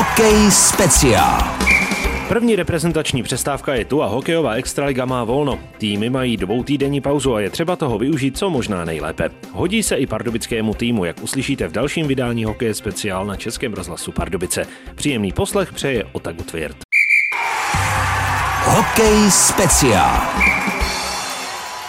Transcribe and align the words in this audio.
Hokej 0.00 0.50
speciál. 0.50 1.38
První 2.28 2.56
reprezentační 2.56 3.22
přestávka 3.22 3.74
je 3.74 3.84
tu 3.84 4.02
a 4.02 4.06
hokejová 4.06 4.52
extraliga 4.52 5.04
má 5.04 5.24
volno. 5.24 5.58
Týmy 5.78 6.10
mají 6.10 6.36
dvou 6.36 6.64
týdenní 6.64 7.00
pauzu 7.00 7.34
a 7.34 7.40
je 7.40 7.50
třeba 7.50 7.76
toho 7.76 7.98
využít 7.98 8.38
co 8.38 8.50
možná 8.50 8.84
nejlépe. 8.84 9.30
Hodí 9.52 9.82
se 9.82 9.96
i 9.96 10.06
pardubickému 10.06 10.74
týmu, 10.74 11.04
jak 11.04 11.22
uslyšíte 11.22 11.68
v 11.68 11.72
dalším 11.72 12.08
vydání 12.08 12.44
Hokeje 12.44 12.74
speciál 12.74 13.26
na 13.26 13.36
Českém 13.36 13.72
rozhlasu 13.72 14.12
Pardubice. 14.12 14.66
Příjemný 14.94 15.32
poslech 15.32 15.72
přeje 15.72 16.04
Otaku 16.12 16.42
Tvěrt. 16.42 16.76
Hokej 18.64 19.30
speciál. 19.30 20.49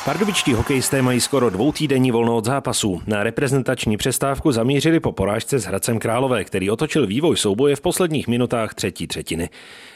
Pardubičtí 0.05 0.54
hokejisté 0.54 1.02
mají 1.02 1.21
skoro 1.21 1.49
dvoutýdenní 1.49 2.11
volno 2.11 2.36
od 2.38 2.45
zápasů. 2.45 3.01
Na 3.07 3.23
reprezentační 3.23 3.97
přestávku 3.97 4.51
zamířili 4.51 5.00
po 5.00 5.11
porážce 5.11 5.59
s 5.59 5.63
Hradcem 5.65 6.00
Králové, 6.00 6.43
který 6.43 6.70
otočil 6.70 7.07
vývoj 7.07 7.38
souboje 7.38 7.75
v 7.75 7.81
posledních 7.81 8.28
minutách 8.28 8.73
třetí 8.73 9.07
třetiny. 9.07 9.50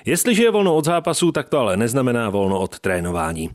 Jestliže 0.05 0.43
je 0.43 0.51
volno 0.51 0.75
od 0.75 0.85
zápasů, 0.85 1.31
tak 1.31 1.49
to 1.49 1.59
ale 1.59 1.77
neznamená 1.77 2.29
volno 2.29 2.59
od 2.59 2.79
trénování. 2.79 3.49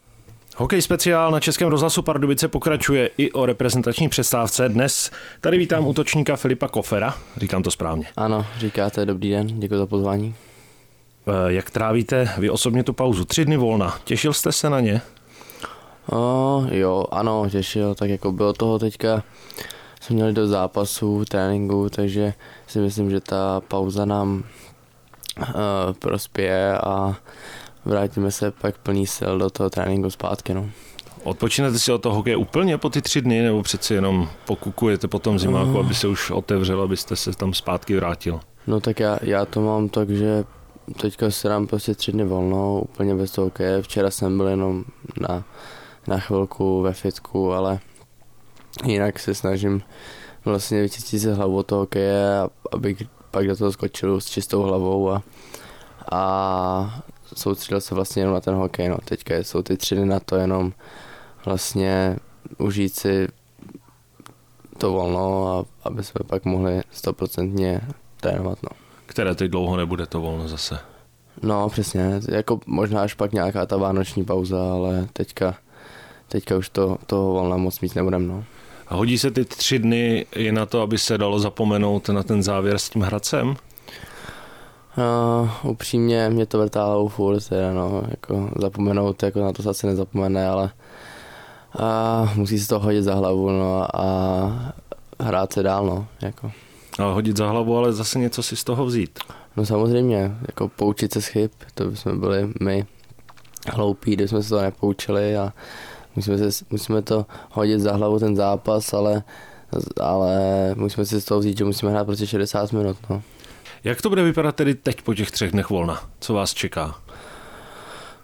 Hokej 0.56 0.82
speciál 0.82 1.30
na 1.30 1.40
Českém 1.40 1.68
rozhlasu 1.68 2.02
Pardubice 2.02 2.48
pokračuje 2.48 3.10
i 3.18 3.32
o 3.32 3.46
reprezentační 3.46 4.08
přestávce. 4.08 4.68
Dnes 4.68 5.10
tady 5.40 5.58
vítám 5.58 5.86
útočníka 5.86 6.36
Filipa 6.36 6.68
Kofera, 6.68 7.14
říkám 7.36 7.62
to 7.62 7.70
správně. 7.70 8.06
Ano, 8.16 8.46
říkáte, 8.58 9.06
dobrý 9.06 9.30
den, 9.30 9.46
děkuji 9.60 9.78
za 9.78 9.86
pozvání. 9.86 10.34
Eh, 11.28 11.32
Jak 11.52 11.70
trávíte 11.70 12.28
vy 12.38 12.50
osobně 12.50 12.84
tu 12.84 12.92
pauzu? 12.92 13.24
Tři 13.24 13.44
dny 13.44 13.56
volna. 13.56 13.98
Těšil 14.04 14.32
jste 14.32 14.52
se 14.52 14.70
na 14.70 14.80
ně? 14.80 15.00
O, 16.12 16.64
jo, 16.70 17.04
ano, 17.10 17.50
těšil, 17.50 17.94
tak 17.94 18.10
jako 18.10 18.32
bylo 18.32 18.52
toho 18.52 18.78
teďka, 18.78 19.22
jsme 20.00 20.14
měli 20.14 20.32
do 20.32 20.46
zápasů, 20.46 21.24
tréninku, 21.24 21.88
takže 21.90 22.34
si 22.66 22.78
myslím, 22.78 23.10
že 23.10 23.20
ta 23.20 23.60
pauza 23.68 24.04
nám 24.04 24.44
uh, 25.38 25.44
prospěje 25.98 26.78
a 26.78 27.16
vrátíme 27.84 28.30
se 28.30 28.50
pak 28.50 28.78
plný 28.78 29.06
sil 29.16 29.32
do 29.38 29.50
toho 29.50 29.70
tréninku 29.70 30.10
zpátky, 30.10 30.54
no. 30.54 30.70
Odpočinete 31.24 31.78
si 31.78 31.92
od 31.92 32.02
toho 32.02 32.14
hokeje 32.14 32.36
úplně 32.36 32.78
po 32.78 32.90
ty 32.90 33.02
tři 33.02 33.20
dny, 33.20 33.42
nebo 33.42 33.62
přeci 33.62 33.94
jenom 33.94 34.28
pokukujete 34.46 35.08
po 35.08 35.18
tom 35.18 35.38
zimáku, 35.38 35.78
aby 35.78 35.94
se 35.94 36.08
už 36.08 36.30
otevřel, 36.30 36.82
abyste 36.82 37.16
se 37.16 37.32
tam 37.32 37.54
zpátky 37.54 37.96
vrátil? 37.96 38.40
No 38.66 38.80
tak 38.80 39.00
já, 39.00 39.18
já 39.22 39.44
to 39.44 39.60
mám 39.60 39.88
tak, 39.88 40.10
že 40.10 40.44
teďka 41.00 41.30
si 41.30 41.48
dám 41.48 41.66
prostě 41.66 41.94
tři 41.94 42.12
dny 42.12 42.24
volno, 42.24 42.80
úplně 42.80 43.14
bez 43.14 43.32
toho 43.32 43.46
hokeje. 43.46 43.82
Včera 43.82 44.10
jsem 44.10 44.36
byl 44.36 44.46
jenom 44.46 44.84
na, 45.20 45.44
na 46.06 46.18
chvilku 46.18 46.82
ve 46.82 46.92
fitku, 46.92 47.52
ale 47.52 47.78
jinak 48.84 49.18
se 49.18 49.34
snažím 49.34 49.82
vlastně 50.44 50.82
vyčistit 50.82 51.20
si 51.20 51.32
hlavu 51.32 51.62
toho 51.62 51.80
hokeje, 51.80 52.40
abych 52.72 53.02
pak 53.30 53.46
do 53.46 53.56
toho 53.56 53.72
skočil 53.72 54.20
s 54.20 54.26
čistou 54.26 54.62
hlavou 54.62 55.10
a, 55.10 55.22
a 56.12 57.02
soustředil 57.36 57.80
se 57.80 57.94
vlastně 57.94 58.22
jenom 58.22 58.34
na 58.34 58.40
ten 58.40 58.54
hokej. 58.54 58.88
No. 58.88 58.98
Teďka 59.04 59.36
jsou 59.36 59.62
ty 59.62 59.76
tři 59.76 59.96
dny 59.96 60.06
na 60.06 60.20
to 60.20 60.36
jenom 60.36 60.72
vlastně 61.44 62.16
užít 62.58 62.94
si 62.94 63.28
to 64.78 64.92
volno, 64.92 65.48
a, 65.58 65.64
aby 65.88 66.04
jsme 66.04 66.20
pak 66.26 66.44
mohli 66.44 66.80
stoprocentně 66.90 67.80
trénovat. 68.20 68.62
No. 68.62 68.68
Které 69.06 69.34
teď 69.34 69.50
dlouho 69.50 69.76
nebude 69.76 70.06
to 70.06 70.20
volno 70.20 70.48
zase. 70.48 70.78
No, 71.42 71.68
přesně, 71.68 72.20
jako 72.28 72.60
možná 72.66 73.02
až 73.02 73.14
pak 73.14 73.32
nějaká 73.32 73.66
ta 73.66 73.76
vánoční 73.76 74.24
pauza, 74.24 74.72
ale 74.72 75.08
teďka, 75.12 75.54
teďka 76.30 76.56
už 76.56 76.68
to, 76.68 76.96
toho 77.06 77.32
volna 77.32 77.56
moc 77.56 77.80
mít 77.80 77.94
nebudem, 77.94 78.28
no. 78.28 78.44
A 78.88 78.94
hodí 78.94 79.18
se 79.18 79.30
ty 79.30 79.44
tři 79.44 79.78
dny 79.78 80.26
i 80.34 80.52
na 80.52 80.66
to, 80.66 80.80
aby 80.80 80.98
se 80.98 81.18
dalo 81.18 81.38
zapomenout 81.38 82.08
na 82.08 82.22
ten 82.22 82.42
závěr 82.42 82.78
s 82.78 82.90
tím 82.90 83.02
Hradcem? 83.02 83.56
Uh, 84.98 85.70
upřímně 85.70 86.30
mě 86.30 86.46
to 86.46 86.58
vrtá 86.58 86.84
hlavou 86.84 87.08
furt, 87.08 87.48
teda, 87.48 87.72
no, 87.72 88.02
jako 88.10 88.50
zapomenout, 88.60 89.22
jako 89.22 89.40
na 89.40 89.52
to 89.52 89.62
se 89.62 89.70
asi 89.70 89.86
nezapomene, 89.86 90.48
ale 90.48 90.70
a 91.78 92.32
musí 92.34 92.58
se 92.58 92.68
to 92.68 92.78
hodit 92.78 93.02
za 93.02 93.14
hlavu, 93.14 93.50
no, 93.50 93.96
a 93.96 94.74
hrát 95.20 95.52
se 95.52 95.62
dál, 95.62 95.86
no, 95.86 96.06
jako. 96.20 96.52
A 96.98 97.04
hodit 97.04 97.36
za 97.36 97.48
hlavu, 97.48 97.76
ale 97.76 97.92
zase 97.92 98.18
něco 98.18 98.42
si 98.42 98.56
z 98.56 98.64
toho 98.64 98.86
vzít. 98.86 99.18
No 99.56 99.66
samozřejmě, 99.66 100.36
jako 100.48 100.68
poučit 100.68 101.12
se 101.12 101.22
z 101.22 101.26
chyb, 101.26 101.50
to 101.74 101.84
bychom 101.84 102.20
byli 102.20 102.48
my 102.60 102.86
hloupí, 103.72 104.12
kdyby 104.12 104.28
jsme 104.28 104.42
se 104.42 104.48
to 104.48 104.60
nepoučili 104.60 105.36
a 105.36 105.52
musíme, 106.28 106.52
se, 106.52 106.64
musíme 106.70 107.02
to 107.02 107.26
hodit 107.50 107.80
za 107.80 107.92
hlavu 107.92 108.18
ten 108.18 108.36
zápas, 108.36 108.92
ale, 108.94 109.22
ale 110.00 110.34
musíme 110.74 111.06
si 111.06 111.20
z 111.20 111.24
toho 111.24 111.40
vzít, 111.40 111.58
že 111.58 111.64
musíme 111.64 111.90
hrát 111.90 112.04
prostě 112.04 112.26
60 112.26 112.72
minut, 112.72 112.96
no. 113.10 113.22
Jak 113.84 114.02
to 114.02 114.08
bude 114.08 114.22
vypadat 114.22 114.56
tedy 114.56 114.74
teď 114.74 115.02
po 115.02 115.14
těch 115.14 115.30
třech 115.30 115.52
dnech 115.52 115.70
volna? 115.70 116.02
Co 116.20 116.34
vás 116.34 116.54
čeká? 116.54 116.94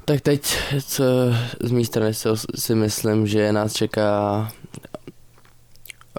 Tak 0.05 0.21
teď 0.21 0.57
co 0.87 1.05
z 1.63 1.71
mé 1.71 1.85
strany 1.85 2.13
si, 2.55 2.75
myslím, 2.75 3.27
že 3.27 3.53
nás 3.53 3.73
čeká 3.73 4.49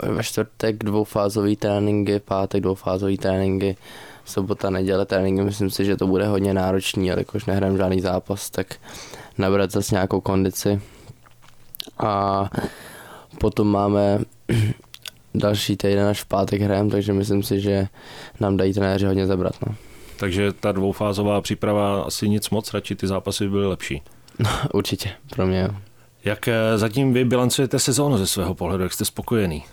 ve 0.04 0.24
čtvrtek 0.24 0.84
dvoufázový 0.84 1.56
tréninky, 1.56 2.20
pátek 2.20 2.62
dvoufázový 2.62 3.18
tréninky, 3.18 3.78
sobota, 4.26 4.70
neděle 4.70 5.06
tréninky. 5.06 5.44
Myslím 5.44 5.70
si, 5.70 5.86
že 5.86 5.98
to 5.98 6.08
bude 6.08 6.28
hodně 6.28 6.54
náročný, 6.54 7.12
ale 7.12 7.22
jakož 7.22 7.46
nehrám 7.46 7.78
žádný 7.78 8.02
zápas, 8.02 8.50
tak 8.50 8.76
nabrat 9.38 9.72
zase 9.72 9.96
nějakou 9.96 10.22
kondici. 10.22 10.82
A 11.98 12.44
potom 13.40 13.68
máme 13.68 14.20
další 15.36 15.78
týden 15.78 16.08
až 16.08 16.22
v 16.22 16.26
pátek 16.26 16.62
hrajeme, 16.62 16.90
takže 16.90 17.14
myslím 17.14 17.44
si, 17.44 17.62
že 17.62 17.88
nám 18.40 18.58
dají 18.58 18.74
trenéři 18.74 19.06
hodně 19.06 19.28
zabrat. 19.28 19.54
No. 19.68 19.76
Takže 20.20 20.54
ta 20.54 20.72
dvoufázová 20.72 21.42
příprava 21.42 22.02
asi 22.02 22.30
nic 22.30 22.50
moc, 22.50 22.74
radši 22.74 22.96
ty 22.96 23.08
zápasy 23.08 23.44
by 23.44 23.50
byly 23.50 23.68
lepší. 23.68 24.02
Určitě, 24.74 25.10
pro 25.30 25.48
mě 25.48 25.60
jo. 25.62 25.76
Jak 26.26 26.48
eh, 26.48 26.78
zatím 26.78 27.14
vy 27.14 27.26
bilancujete 27.26 27.80
sezónu 27.80 28.18
ze 28.18 28.28
svého 28.28 28.56
pohledu, 28.56 28.84
jak 28.84 28.94
jste 28.94 29.06
spokojený? 29.06 29.64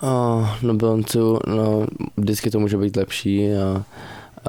Oh, 0.00 0.48
no 0.62 0.74
bilancu, 0.74 1.38
no 1.46 1.86
vždycky 2.16 2.50
to 2.50 2.60
může 2.60 2.76
být 2.76 2.96
lepší 2.96 3.52
a, 3.52 3.84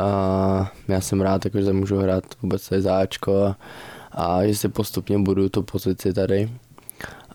a 0.01 0.71
já 0.87 1.01
jsem 1.01 1.21
rád, 1.21 1.45
jako, 1.45 1.61
že 1.61 1.73
můžu 1.73 1.97
hrát 1.97 2.23
vůbec 2.41 2.69
tady 2.69 2.81
záčko 2.81 3.43
a, 3.45 3.55
a 4.15 4.45
že 4.45 4.55
si 4.55 4.69
postupně 4.69 5.19
budu 5.19 5.49
tu 5.49 5.63
pozici 5.63 6.13
tady. 6.13 6.49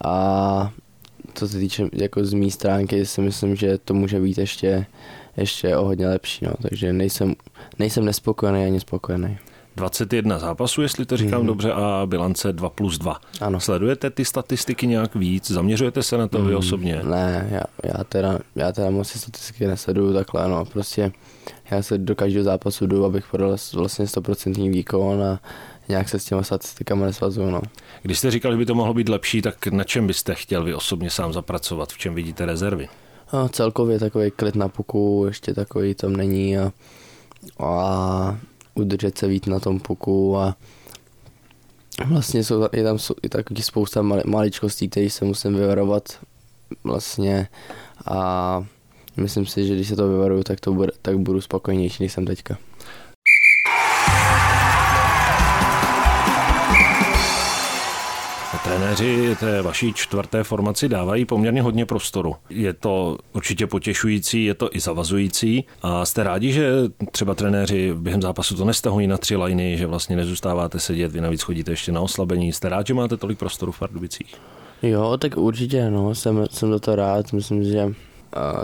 A 0.04 0.70
co 1.34 1.48
se 1.48 1.58
týče 1.58 1.88
jako 1.92 2.24
z 2.24 2.32
mé 2.34 2.50
stránky, 2.50 3.06
si 3.06 3.20
myslím, 3.20 3.56
že 3.56 3.78
to 3.78 3.94
může 3.94 4.20
být 4.20 4.38
ještě, 4.38 4.86
ještě 5.36 5.76
o 5.76 5.84
hodně 5.84 6.08
lepší, 6.08 6.44
no. 6.44 6.52
takže 6.62 6.92
nejsem, 6.92 7.34
nejsem 7.78 8.04
nespokojený 8.04 8.64
ani 8.64 8.80
spokojený. 8.80 9.38
21 9.76 10.38
zápasů, 10.38 10.82
jestli 10.82 11.06
to 11.06 11.16
říkám 11.16 11.38
Mhm. 11.40 11.46
dobře, 11.46 11.72
a 11.72 12.02
bilance 12.06 12.52
2 12.52 12.70
plus 12.70 12.98
2. 12.98 13.20
Ano. 13.40 13.60
Sledujete 13.60 14.10
ty 14.10 14.24
statistiky 14.24 14.86
nějak 14.86 15.14
víc? 15.14 15.50
Zaměřujete 15.50 16.02
se 16.02 16.18
na 16.18 16.28
to 16.28 16.42
vy 16.44 16.50
Mm, 16.52 16.56
osobně? 16.58 17.00
Ne, 17.04 17.48
já, 17.50 17.62
já, 17.84 18.04
teda, 18.04 18.38
já 18.56 18.72
teda 18.72 18.90
moc 18.90 19.08
statistiky 19.08 19.66
nesleduju 19.66 20.12
takhle, 20.12 20.48
no, 20.48 20.64
prostě 20.64 21.12
já 21.70 21.82
se 21.82 21.98
do 21.98 22.14
každého 22.16 22.44
zápasu 22.44 22.86
jdu, 22.86 23.04
abych 23.04 23.24
podal 23.30 23.56
vlastně 23.74 24.04
100% 24.04 24.70
výkon 24.70 25.22
a 25.22 25.40
nějak 25.88 26.08
se 26.08 26.18
s 26.18 26.24
těma 26.24 26.42
statistikama 26.42 27.06
nesvazuju, 27.06 27.50
no. 27.50 27.60
Když 28.02 28.18
jste 28.18 28.30
říkal, 28.30 28.52
že 28.52 28.58
by 28.58 28.66
to 28.66 28.74
mohlo 28.74 28.94
být 28.94 29.08
lepší, 29.08 29.42
tak 29.42 29.66
na 29.66 29.84
čem 29.84 30.06
byste 30.06 30.34
chtěl 30.34 30.64
vy 30.64 30.74
osobně 30.74 31.10
sám 31.10 31.32
zapracovat? 31.32 31.92
V 31.92 31.98
čem 31.98 32.14
vidíte 32.14 32.46
rezervy? 32.46 32.88
A 33.30 33.48
celkově 33.48 33.98
takový 33.98 34.30
klid 34.30 34.54
na 34.54 34.68
puku, 34.68 35.24
ještě 35.26 35.54
takový 35.54 35.94
tam 35.94 36.16
není 36.16 36.58
a, 36.58 36.72
a 37.58 38.38
udržet 38.74 39.18
se 39.18 39.28
víc 39.28 39.46
na 39.46 39.60
tom 39.60 39.80
puku 39.80 40.36
a 40.36 40.56
vlastně 42.06 42.44
jsou, 42.44 42.68
je 42.72 42.84
tam 42.84 42.98
jsou, 42.98 43.14
i 43.22 43.28
takový 43.28 43.62
spousta 43.62 44.02
mali, 44.02 44.22
maličkostí, 44.26 44.88
které 44.88 45.10
se 45.10 45.24
musím 45.24 45.54
vyvarovat 45.54 46.18
vlastně 46.84 47.48
a 48.06 48.64
myslím 49.16 49.46
si, 49.46 49.66
že 49.66 49.74
když 49.74 49.88
se 49.88 49.96
to 49.96 50.08
vyvaruju, 50.08 50.42
tak, 50.42 50.60
to 50.60 50.72
bude, 50.72 50.92
tak 51.02 51.18
budu 51.18 51.40
spokojnější, 51.40 52.02
než 52.02 52.12
jsem 52.12 52.26
teďka. 52.26 52.58
Trenéři 58.78 59.36
té 59.40 59.62
vaší 59.62 59.92
čtvrté 59.94 60.44
formaci 60.44 60.88
dávají 60.88 61.24
poměrně 61.24 61.62
hodně 61.62 61.86
prostoru. 61.86 62.36
Je 62.50 62.72
to 62.72 63.18
určitě 63.32 63.66
potěšující, 63.66 64.44
je 64.44 64.54
to 64.54 64.76
i 64.76 64.80
zavazující. 64.80 65.64
A 65.82 66.04
jste 66.04 66.22
rádi, 66.22 66.52
že 66.52 66.70
třeba 67.12 67.34
trenéři 67.34 67.94
během 67.94 68.22
zápasu 68.22 68.56
to 68.56 68.64
nestahují 68.64 69.06
na 69.06 69.18
tři 69.18 69.36
liny, 69.36 69.76
že 69.78 69.86
vlastně 69.86 70.16
nezůstáváte 70.16 70.80
sedět, 70.80 71.12
vy 71.12 71.20
navíc 71.20 71.42
chodíte 71.42 71.72
ještě 71.72 71.92
na 71.92 72.00
oslabení. 72.00 72.52
Jste 72.52 72.68
rád, 72.68 72.86
že 72.86 72.94
máte 72.94 73.16
tolik 73.16 73.38
prostoru 73.38 73.72
v 73.72 73.78
Pardubicích? 73.78 74.34
Jo, 74.82 75.16
tak 75.16 75.36
určitě, 75.36 75.90
no, 75.90 76.14
jsem, 76.14 76.46
jsem 76.50 76.70
za 76.70 76.78
to 76.78 76.96
rád, 76.96 77.32
myslím, 77.32 77.64
že 77.64 77.92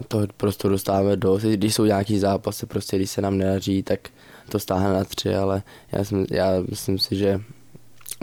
toho 0.08 0.26
prostoru 0.36 0.72
dostáváme 0.72 1.16
dost, 1.16 1.42
když 1.42 1.74
jsou 1.74 1.84
nějaký 1.84 2.18
zápasy, 2.18 2.66
prostě 2.66 2.96
když 2.96 3.10
se 3.10 3.22
nám 3.22 3.38
nedaří, 3.38 3.82
tak 3.82 4.08
to 4.48 4.58
stáhne 4.58 4.92
na 4.92 5.04
tři, 5.04 5.34
ale 5.34 5.62
já, 5.92 6.04
jsem, 6.04 6.26
já 6.30 6.50
myslím 6.70 6.98
si, 6.98 7.16
že 7.16 7.40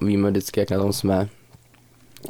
víme 0.02 0.30
vždycky, 0.32 0.60
jak 0.60 0.72
na 0.72 0.78
tom 0.78 0.94
jsme. 0.94 1.30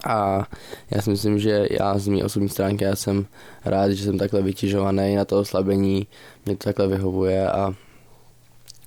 A 0.05 0.47
já 0.91 1.01
si 1.01 1.09
myslím, 1.09 1.39
že 1.39 1.67
já 1.71 1.97
z 1.97 2.07
mé 2.07 2.23
osobní 2.23 2.49
stránky 2.49 2.83
já 2.83 2.95
jsem 2.95 3.25
rád, 3.65 3.91
že 3.91 4.03
jsem 4.03 4.17
takhle 4.17 4.41
vytěžovaný 4.41 5.15
na 5.15 5.25
to 5.25 5.39
oslabení, 5.39 6.07
mě 6.45 6.57
to 6.57 6.63
takhle 6.63 6.87
vyhovuje 6.87 7.51
a 7.51 7.75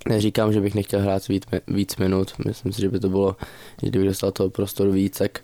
Neříkám, 0.09 0.53
že 0.53 0.61
bych 0.61 0.75
nechtěl 0.75 1.01
hrát 1.01 1.27
víc, 1.27 1.43
víc 1.67 1.97
minut, 1.97 2.31
myslím 2.45 2.73
si, 2.73 2.81
že 2.81 2.89
by 2.89 2.99
to 2.99 3.09
bylo, 3.09 3.35
kdybych 3.81 4.07
dostal 4.07 4.31
toho 4.31 4.49
prostoru 4.49 4.91
víc, 4.91 5.17
tak, 5.17 5.39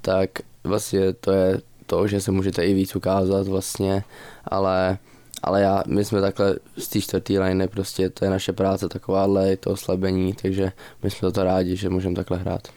tak 0.00 0.30
vlastně 0.64 1.12
to 1.12 1.32
je 1.32 1.60
to, 1.86 2.06
že 2.08 2.20
se 2.20 2.30
můžete 2.30 2.66
i 2.66 2.74
víc 2.74 2.96
ukázat 2.96 3.48
vlastně, 3.48 4.04
ale, 4.44 4.98
ale 5.42 5.60
já, 5.60 5.82
my 5.86 6.04
jsme 6.04 6.20
takhle 6.20 6.56
z 6.78 6.88
té 6.88 7.00
čtvrtý 7.00 7.38
line, 7.38 7.68
prostě 7.68 8.10
to 8.10 8.24
je 8.24 8.30
naše 8.30 8.52
práce 8.52 8.88
takováhle, 8.88 9.48
je 9.48 9.56
to 9.56 9.70
oslabení, 9.70 10.32
takže 10.32 10.72
my 11.02 11.10
jsme 11.10 11.32
to 11.32 11.44
rádi, 11.44 11.76
že 11.76 11.88
můžeme 11.88 12.14
takhle 12.14 12.38
hrát. 12.38 12.68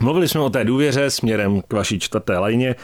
Mluvili 0.00 0.28
jsme 0.28 0.40
o 0.40 0.50
té 0.50 0.64
důvěře 0.64 1.10
směrem 1.10 1.62
k 1.68 1.72
vaší 1.72 2.00
čtvrté 2.00 2.38
lajně. 2.38 2.74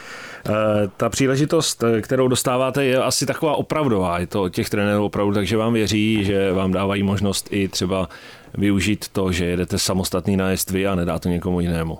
Eh, 0.45 0.51
ta 0.97 1.09
příležitost, 1.09 1.83
kterou 2.01 2.27
dostáváte, 2.27 2.85
je 2.85 3.03
asi 3.03 3.25
taková 3.25 3.55
opravdová. 3.55 4.19
Je 4.19 4.27
to 4.27 4.41
od 4.41 4.49
těch 4.49 4.69
trenérů 4.69 5.05
opravdu, 5.05 5.33
takže 5.33 5.57
vám 5.57 5.73
věří, 5.73 6.25
že 6.25 6.51
vám 6.51 6.71
dávají 6.71 7.03
možnost 7.03 7.47
i 7.51 7.67
třeba 7.67 8.09
využít 8.53 9.07
to, 9.07 9.31
že 9.31 9.45
jedete 9.45 9.79
samostatný 9.79 10.37
nájezd 10.37 10.71
vy 10.71 10.87
a 10.87 10.95
nedá 10.95 11.19
to 11.19 11.29
někomu 11.29 11.59
jinému. 11.59 11.99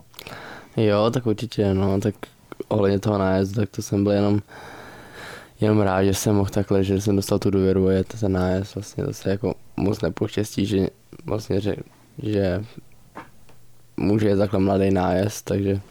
Jo, 0.77 1.11
tak 1.13 1.25
určitě, 1.25 1.73
no, 1.73 1.99
tak 1.99 2.15
ohledně 2.67 2.99
toho 2.99 3.17
nájezdu, 3.17 3.61
tak 3.61 3.69
to 3.69 3.81
jsem 3.81 4.03
byl 4.03 4.11
jenom, 4.11 4.39
jenom 5.61 5.81
rád, 5.81 6.03
že 6.03 6.13
jsem 6.13 6.35
mohl 6.35 6.49
takhle, 6.49 6.83
že 6.83 7.01
jsem 7.01 7.15
dostal 7.15 7.39
tu 7.39 7.49
důvěru 7.49 7.87
a 7.87 7.91
je 7.91 8.03
to 8.03 8.17
ten 8.17 8.31
nájezd, 8.31 8.75
vlastně 8.75 9.03
to 9.03 9.29
jako 9.29 9.55
moc 9.77 10.01
nepoštěstí, 10.01 10.65
že 10.65 10.87
vlastně, 11.25 11.61
že, 11.61 11.75
že 12.23 12.63
může 13.97 14.27
je 14.27 14.37
takhle 14.37 14.59
mladý 14.59 14.91
nájezd, 14.91 15.45
takže 15.45 15.81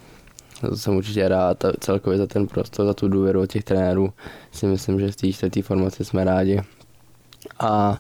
to 0.61 0.77
jsem 0.77 0.97
určitě 0.97 1.29
rád 1.29 1.65
a 1.65 1.73
celkově 1.81 2.19
za 2.19 2.27
ten 2.27 2.47
prostor, 2.47 2.87
za 2.87 2.95
tu 2.95 3.09
důvěru 3.09 3.41
od 3.41 3.47
těch 3.47 3.65
trenérů 3.65 4.13
si 4.53 4.67
myslím, 4.67 5.01
že 5.01 5.13
v 5.13 5.17
té 5.17 5.33
čtvrté 5.33 5.63
formaci 5.63 6.05
jsme 6.05 6.25
rádi. 6.25 6.61
A 7.59 7.99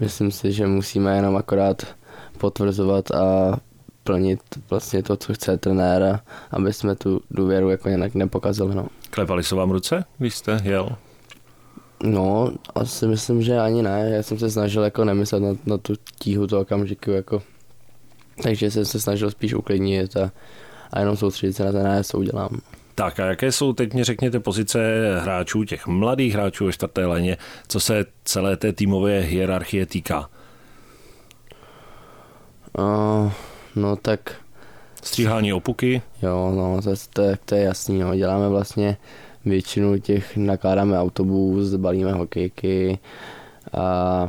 myslím 0.00 0.30
si, 0.30 0.52
že 0.52 0.66
musíme 0.66 1.16
jenom 1.16 1.36
akorát 1.36 1.86
potvrzovat 2.38 3.10
a 3.10 3.56
plnit 4.04 4.40
vlastně 4.70 5.02
to, 5.02 5.16
co 5.16 5.34
chce 5.34 5.56
trenéra, 5.56 6.20
aby 6.50 6.72
jsme 6.72 6.94
tu 6.94 7.20
důvěru 7.30 7.70
jako 7.70 7.88
jinak 7.88 8.14
nepokazili. 8.14 8.74
No. 8.74 8.86
Klepali 9.10 9.44
se 9.44 9.54
vám 9.54 9.70
ruce, 9.70 10.04
když 10.18 10.34
jste 10.34 10.60
jel? 10.64 10.96
No, 12.02 12.52
asi 12.74 13.06
myslím, 13.06 13.42
že 13.42 13.58
ani 13.58 13.82
ne. 13.82 14.10
Já 14.10 14.22
jsem 14.22 14.38
se 14.38 14.50
snažil 14.50 14.82
jako 14.82 15.04
nemyslet 15.04 15.42
na, 15.42 15.48
na 15.66 15.78
tu 15.78 15.94
tíhu 16.18 16.46
toho 16.46 16.62
okamžiku, 16.62 17.10
jako 17.10 17.42
takže 18.42 18.70
jsem 18.70 18.84
se 18.84 19.00
snažil 19.00 19.30
spíš 19.30 19.54
uklidnit 19.54 20.16
a, 20.16 20.32
a 20.92 21.00
jenom 21.00 21.16
soustředit 21.16 21.52
se 21.52 21.64
na 21.64 21.72
ten 21.72 22.04
co 22.04 22.18
udělám. 22.18 22.60
Tak 22.94 23.20
a 23.20 23.26
jaké 23.26 23.52
jsou, 23.52 23.72
teď 23.72 23.94
mě 23.94 24.04
řekněte, 24.04 24.40
pozice 24.40 24.78
hráčů, 25.20 25.64
těch 25.64 25.86
mladých 25.86 26.34
hráčů 26.34 26.66
ve 26.66 26.72
čtvrté 26.72 27.06
léně, 27.06 27.36
co 27.68 27.80
se 27.80 28.04
celé 28.24 28.56
té 28.56 28.72
týmové 28.72 29.20
hierarchie 29.20 29.86
týká? 29.86 30.28
Uh, 32.78 33.32
no 33.76 33.96
tak... 33.96 34.34
Stříhání 35.02 35.52
opuky? 35.52 36.02
Jo, 36.22 36.52
no, 36.56 36.82
to, 36.82 36.90
to, 37.12 37.22
to 37.44 37.54
je 37.54 37.62
jasný, 37.62 37.98
no. 37.98 38.16
děláme 38.16 38.48
vlastně 38.48 38.96
většinu 39.44 39.98
těch, 39.98 40.36
nakládáme 40.36 40.98
autobus, 40.98 41.74
balíme 41.74 42.12
hokejky 42.12 42.98
a 43.78 44.28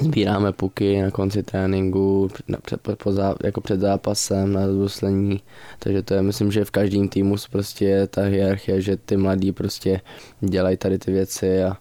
sbíráme 0.00 0.52
puky 0.52 1.02
na 1.02 1.10
konci 1.10 1.42
tréninku, 1.42 2.30
před, 2.62 2.80
po, 2.80 2.96
po, 2.96 3.12
jako 3.44 3.60
před 3.60 3.80
zápasem 3.80 4.52
na 4.52 4.68
zbuslení, 4.68 5.40
takže 5.78 6.02
to 6.02 6.14
je, 6.14 6.22
myslím, 6.22 6.52
že 6.52 6.64
v 6.64 6.70
každém 6.70 7.08
týmu 7.08 7.36
prostě 7.50 7.84
je 7.84 8.06
ta 8.06 8.22
hierarchie, 8.22 8.80
že 8.80 8.96
ty 8.96 9.16
mladí 9.16 9.52
prostě 9.52 10.00
dělají 10.40 10.76
tady 10.76 10.98
ty 10.98 11.12
věci 11.12 11.64
a, 11.64 11.76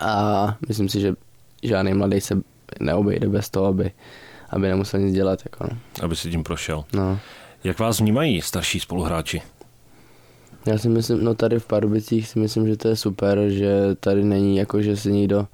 a 0.00 0.56
myslím 0.68 0.88
si, 0.88 1.00
že 1.00 1.14
žádný 1.62 1.94
mladý 1.94 2.20
se 2.20 2.40
neobejde 2.80 3.28
bez 3.28 3.50
toho, 3.50 3.66
aby, 3.66 3.90
aby 4.50 4.68
nemusel 4.68 5.00
nic 5.00 5.14
dělat. 5.14 5.40
Jako 5.44 5.64
no. 5.64 5.78
Aby 6.02 6.16
si 6.16 6.30
tím 6.30 6.44
prošel. 6.44 6.84
No. 6.92 7.18
Jak 7.64 7.78
vás 7.78 8.00
vnímají 8.00 8.42
starší 8.42 8.80
spoluhráči? 8.80 9.42
Já 10.66 10.78
si 10.78 10.88
myslím, 10.88 11.24
no 11.24 11.34
tady 11.34 11.58
v 11.58 11.66
Pardubicích 11.66 12.28
si 12.28 12.38
myslím, 12.38 12.68
že 12.68 12.76
to 12.76 12.88
je 12.88 12.96
super, 12.96 13.48
že 13.48 13.94
tady 14.00 14.24
není 14.24 14.56
jako, 14.56 14.82
že 14.82 14.96
si 14.96 15.12
někdo 15.12 15.46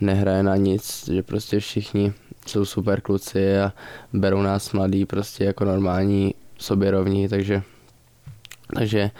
nehraje 0.00 0.42
na 0.42 0.56
nic, 0.56 1.08
že 1.12 1.22
prostě 1.22 1.60
všichni 1.60 2.12
jsou 2.46 2.64
super 2.64 3.00
kluci 3.00 3.58
a 3.58 3.72
berou 4.12 4.42
nás 4.42 4.72
mladý 4.72 5.06
prostě 5.06 5.44
jako 5.44 5.64
normální 5.64 6.34
sobě 6.58 6.90
rovní, 6.90 7.28
takže, 7.28 7.62
takže 8.74 9.10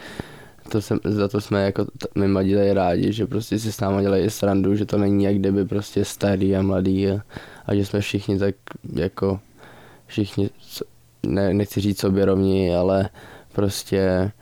to 0.70 0.80
jsem, 0.80 0.98
za 1.04 1.28
to 1.28 1.40
jsme 1.40 1.64
jako 1.64 1.86
my 2.14 2.28
mladí 2.28 2.54
tady 2.54 2.72
rádi, 2.72 3.12
že 3.12 3.26
prostě 3.26 3.58
si 3.58 3.72
s 3.72 3.80
náma 3.80 4.02
dělají 4.02 4.30
srandu, 4.30 4.76
že 4.76 4.86
to 4.86 4.98
není 4.98 5.24
jak 5.24 5.34
kdyby 5.34 5.64
prostě 5.64 6.04
starý 6.04 6.56
a 6.56 6.62
mladý 6.62 7.10
a, 7.10 7.20
a 7.66 7.74
že 7.74 7.86
jsme 7.86 8.00
všichni 8.00 8.38
tak 8.38 8.54
jako 8.94 9.40
všichni, 10.06 10.50
ne, 11.22 11.54
nechci 11.54 11.80
říct 11.80 12.00
sobě 12.00 12.24
rovní, 12.24 12.74
ale 12.74 13.08
prostě 13.52 14.32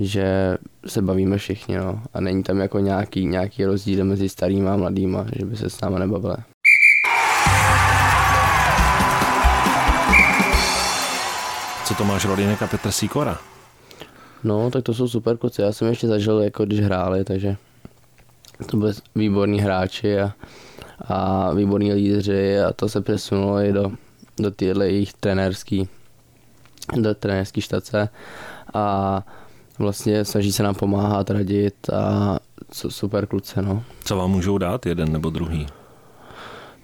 že 0.00 0.58
se 0.86 1.02
bavíme 1.02 1.38
všichni, 1.38 1.78
no. 1.78 2.02
A 2.14 2.20
není 2.20 2.42
tam 2.42 2.58
jako 2.58 2.78
nějaký, 2.78 3.26
nějaký 3.26 3.64
rozdíl 3.64 4.04
mezi 4.04 4.28
starýma 4.28 4.74
a 4.74 4.76
mladýma, 4.76 5.26
že 5.38 5.44
by 5.44 5.56
se 5.56 5.70
s 5.70 5.80
náma 5.80 5.98
nebavili. 5.98 6.36
Co 11.84 11.94
to 11.94 12.04
máš 12.04 12.24
Rodinek 12.24 12.62
a 12.62 12.66
Petr 12.66 12.90
Sikora? 12.90 13.38
No, 14.44 14.70
tak 14.70 14.84
to 14.84 14.94
jsou 14.94 15.08
super 15.08 15.36
kluci. 15.36 15.62
Já 15.62 15.72
jsem 15.72 15.88
ještě 15.88 16.08
zažil, 16.08 16.40
jako 16.40 16.64
když 16.64 16.80
hráli, 16.80 17.24
takže 17.24 17.56
to 18.66 18.76
byli 18.76 18.92
výborní 19.14 19.60
hráči 19.60 20.20
a, 20.20 20.32
a 21.04 21.50
výborní 21.54 21.92
lídři 21.92 22.60
a 22.60 22.72
to 22.72 22.88
se 22.88 23.00
přesunulo 23.00 23.58
i 23.60 23.72
do, 23.72 23.92
do 24.38 24.50
téhle 24.50 24.86
jejich 24.86 25.12
trenérský, 25.12 25.88
do 26.96 27.14
trenérský 27.14 27.60
štace 27.60 28.08
a 28.74 29.24
vlastně 29.80 30.24
snaží 30.24 30.52
se 30.52 30.62
nám 30.62 30.74
pomáhat, 30.74 31.30
radit 31.30 31.90
a 31.90 32.38
super 32.72 33.26
kluce, 33.26 33.62
no. 33.62 33.82
Co 34.04 34.16
vám 34.16 34.30
můžou 34.30 34.58
dát, 34.58 34.86
jeden 34.86 35.12
nebo 35.12 35.30
druhý? 35.30 35.66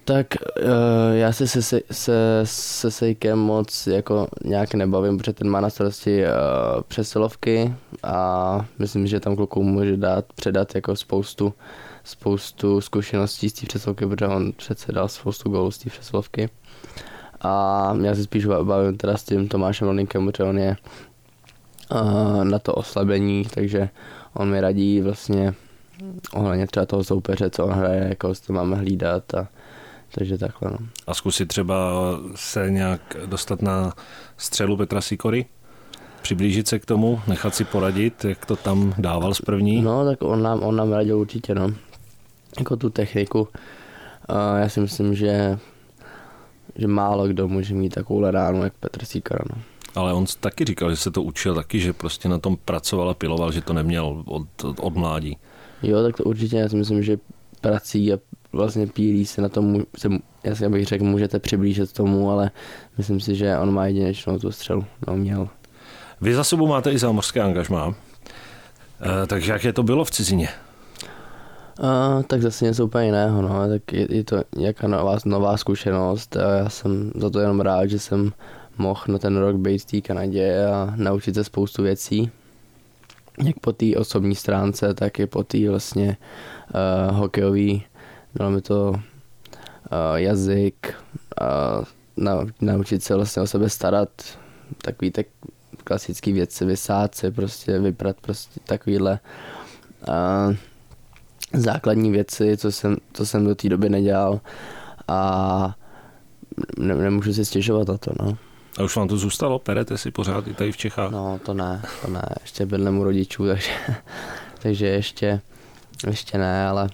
Tak 0.04 0.26
uh, 0.62 0.68
já 1.12 1.32
se 1.32 1.48
se, 1.48 1.62
se, 1.62 1.80
se, 1.92 2.40
se 2.44 2.90
Sejkem 2.90 3.38
moc 3.38 3.86
jako 3.86 4.26
nějak 4.44 4.74
nebavím, 4.74 5.18
protože 5.18 5.32
ten 5.32 5.50
má 5.50 5.60
na 5.60 5.70
starosti 5.70 6.24
uh, 6.24 6.30
přesilovky 6.88 7.74
a 8.02 8.66
myslím, 8.78 9.06
že 9.06 9.20
tam 9.20 9.36
klukům 9.36 9.66
může 9.66 9.96
dát, 9.96 10.24
předat 10.34 10.74
jako 10.74 10.96
spoustu, 10.96 11.54
spoustu 12.04 12.80
zkušeností 12.80 13.50
z 13.50 13.52
té 13.52 13.66
přesilovky, 13.66 14.06
protože 14.06 14.26
on 14.26 14.52
přece 14.52 14.92
dal 14.92 15.08
spoustu 15.08 15.50
gólů 15.50 15.70
z 15.70 15.78
té 15.78 15.90
přesilovky. 15.90 16.48
A 17.40 17.94
já 18.02 18.14
se 18.14 18.22
spíš 18.22 18.46
bavím 18.46 18.96
teda 18.96 19.16
s 19.16 19.24
tím 19.24 19.48
Tomášem 19.48 19.88
Roninkem, 19.88 20.26
protože 20.26 20.44
on 20.44 20.58
je 20.58 20.76
na 22.42 22.58
to 22.58 22.74
oslabení, 22.74 23.44
takže 23.54 23.88
on 24.34 24.50
mi 24.50 24.60
radí 24.60 25.00
vlastně 25.00 25.54
ohledně 26.32 26.66
třeba 26.66 26.86
toho 26.86 27.04
soupeře, 27.04 27.50
co 27.50 27.64
on 27.64 27.72
hraje, 27.72 28.06
jako 28.08 28.32
to 28.46 28.52
máme 28.52 28.76
hlídat 28.76 29.34
a 29.34 29.48
takže 30.14 30.38
takhle. 30.38 30.70
No. 30.70 30.78
A 31.06 31.14
zkusit 31.14 31.46
třeba 31.46 31.92
se 32.34 32.70
nějak 32.70 33.16
dostat 33.26 33.62
na 33.62 33.92
střelu 34.36 34.76
Petra 34.76 35.00
Sikory? 35.00 35.46
Přiblížit 36.22 36.68
se 36.68 36.78
k 36.78 36.86
tomu, 36.86 37.20
nechat 37.26 37.54
si 37.54 37.64
poradit, 37.64 38.24
jak 38.24 38.46
to 38.46 38.56
tam 38.56 38.94
dával 38.98 39.34
z 39.34 39.40
první? 39.40 39.82
No, 39.82 40.04
tak 40.04 40.22
on 40.22 40.42
nám, 40.42 40.62
on 40.62 40.76
nám 40.76 40.92
radil 40.92 41.18
určitě, 41.18 41.54
no. 41.54 41.70
Jako 42.58 42.76
tu 42.76 42.90
techniku. 42.90 43.48
A 44.28 44.58
já 44.58 44.68
si 44.68 44.80
myslím, 44.80 45.14
že, 45.14 45.58
že 46.74 46.88
málo 46.88 47.28
kdo 47.28 47.48
může 47.48 47.74
mít 47.74 47.94
takovou 47.94 48.30
ránu, 48.30 48.64
jak 48.64 48.72
Petr 48.74 49.04
Sikora, 49.04 49.44
no. 49.56 49.62
Ale 49.96 50.12
on 50.12 50.24
taky 50.40 50.64
říkal, 50.64 50.90
že 50.90 50.96
se 50.96 51.10
to 51.10 51.22
učil 51.22 51.54
taky, 51.54 51.80
že 51.80 51.92
prostě 51.92 52.28
na 52.28 52.38
tom 52.38 52.56
pracoval 52.64 53.10
a 53.10 53.14
piloval, 53.14 53.52
že 53.52 53.60
to 53.60 53.72
neměl 53.72 54.22
od, 54.26 54.46
od 54.80 54.94
mládí. 54.94 55.36
Jo, 55.82 56.02
tak 56.02 56.16
to 56.16 56.24
určitě, 56.24 56.56
já 56.56 56.68
si 56.68 56.76
myslím, 56.76 57.02
že 57.02 57.18
prací 57.60 58.12
a 58.12 58.18
vlastně 58.52 58.86
pílí 58.86 59.26
se 59.26 59.42
na 59.42 59.48
tom, 59.48 59.82
se, 59.98 60.08
já 60.44 60.54
si 60.54 60.68
bych 60.68 60.86
řekl, 60.86 61.04
můžete 61.04 61.38
přiblížit 61.38 61.92
tomu, 61.92 62.30
ale 62.30 62.50
myslím 62.98 63.20
si, 63.20 63.34
že 63.34 63.58
on 63.58 63.74
má 63.74 63.86
jedinečnou 63.86 64.38
tu 64.38 64.52
střelu, 64.52 64.84
no 65.06 65.16
měl. 65.16 65.48
Vy 66.20 66.34
za 66.34 66.44
sebou 66.44 66.66
máte 66.66 66.92
i 66.92 66.98
zámořské 66.98 67.40
angažmá, 67.40 67.94
e, 69.22 69.26
takže 69.26 69.52
jak 69.52 69.64
je 69.64 69.72
to 69.72 69.82
bylo 69.82 70.04
v 70.04 70.10
cizině? 70.10 70.48
A, 71.82 72.22
tak 72.26 72.42
zase 72.42 72.64
něco 72.64 72.84
úplně 72.84 73.06
jiného, 73.06 73.42
no, 73.42 73.68
tak 73.68 73.92
je, 73.92 74.06
je 74.10 74.24
to 74.24 74.42
nějaká 74.56 74.88
nová, 74.88 75.16
nová 75.24 75.56
zkušenost 75.56 76.36
a 76.36 76.56
já 76.56 76.68
jsem 76.68 77.12
za 77.14 77.30
to 77.30 77.40
jenom 77.40 77.60
rád, 77.60 77.86
že 77.86 77.98
jsem 77.98 78.32
mohl 78.78 79.02
na 79.08 79.18
ten 79.18 79.36
rok 79.36 79.56
být 79.56 79.78
v 79.78 79.84
té 79.84 80.00
Kanadě 80.00 80.66
a 80.66 80.92
naučit 80.96 81.34
se 81.34 81.44
spoustu 81.44 81.82
věcí. 81.82 82.30
Jak 83.44 83.58
po 83.60 83.72
té 83.72 83.96
osobní 83.96 84.34
stránce, 84.34 84.94
tak 84.94 85.20
i 85.20 85.26
po 85.26 85.44
té 85.44 85.70
vlastně 85.70 86.16
uh, 87.10 87.16
hokejový. 87.16 87.84
Dalo 88.34 88.50
mi 88.50 88.60
to 88.60 88.90
uh, 88.90 89.00
jazyk, 90.14 90.94
uh, 91.40 91.84
na, 92.16 92.46
naučit 92.60 93.02
se 93.02 93.14
vlastně 93.14 93.42
o 93.42 93.46
sebe 93.46 93.68
starat, 93.68 94.08
takový 94.82 95.10
tak 95.10 95.26
klasický 95.84 96.32
věci, 96.32 96.64
vysát 96.64 97.14
se, 97.14 97.30
prostě 97.30 97.78
vyprat 97.78 98.16
prostě 98.20 98.60
takovýhle 98.64 99.18
uh, 100.08 100.54
základní 101.52 102.10
věci, 102.10 102.56
co 102.56 102.72
jsem, 102.72 102.96
co 103.12 103.26
jsem 103.26 103.44
do 103.44 103.54
té 103.54 103.68
doby 103.68 103.88
nedělal. 103.88 104.40
a 105.08 105.76
ne, 106.78 106.94
nemůžu 106.94 107.32
si 107.32 107.44
stěžovat 107.44 107.88
na 107.88 107.98
to, 107.98 108.12
no. 108.22 108.38
A 108.78 108.82
už 108.82 108.96
vám 108.96 109.08
to 109.08 109.16
zůstalo? 109.16 109.58
Perete 109.58 109.98
si 109.98 110.10
pořád 110.10 110.46
i 110.48 110.54
tady 110.54 110.72
v 110.72 110.76
Čechách? 110.76 111.10
No, 111.10 111.40
to 111.44 111.54
ne, 111.54 111.82
to 112.02 112.10
ne, 112.10 112.22
ještě 112.40 112.66
bydlím 112.66 112.98
u 112.98 113.04
rodičů, 113.04 113.46
takže, 113.46 113.70
takže 114.62 114.86
ještě, 114.86 115.40
ještě 116.06 116.38
ne, 116.38 116.68
ale, 116.68 116.88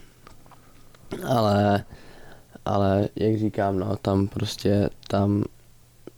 ale, 1.28 1.84
ale 2.64 3.08
jak 3.16 3.38
říkám, 3.38 3.78
no, 3.78 3.96
tam 3.96 4.28
prostě, 4.28 4.90
tam 5.08 5.44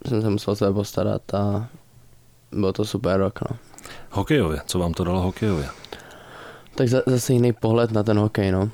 jsem 0.07 0.21
se 0.21 0.29
musel 0.29 0.55
sebe 0.55 0.73
postarat 0.73 1.33
a 1.33 1.67
byl 2.51 2.73
to 2.73 2.85
super 2.85 3.19
rok, 3.19 3.39
no. 3.49 3.57
Hokejově, 4.09 4.61
co 4.65 4.79
vám 4.79 4.93
to 4.93 5.03
dalo 5.03 5.21
hokejově? 5.21 5.67
Tak 6.75 6.87
za, 6.87 7.01
zase 7.05 7.33
jiný 7.33 7.53
pohled 7.53 7.91
na 7.91 8.03
ten 8.03 8.19
hokej, 8.19 8.51
no. 8.51 8.69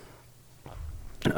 Uh, 1.27 1.33